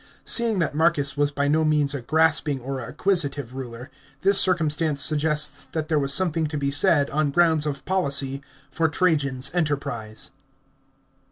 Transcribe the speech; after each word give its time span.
Seeing 0.25 0.57
that 0.57 0.73
Marcus 0.73 1.15
was 1.15 1.29
by 1.29 1.47
no 1.47 1.63
means 1.63 1.93
a 1.93 2.01
grasping 2.01 2.59
or 2.59 2.79
acquisitive 2.79 3.53
ruler, 3.53 3.91
this 4.21 4.39
circumstance 4.39 5.03
suggests 5.05 5.65
that 5.73 5.89
there 5.89 5.99
was 5.99 6.11
something 6.11 6.47
to 6.47 6.57
be 6.57 6.71
said, 6.71 7.11
on 7.11 7.29
grounds 7.29 7.67
of 7.67 7.85
policy, 7.85 8.41
for 8.71 8.87
Trajan's 8.89 9.53
enterprise. 9.53 10.31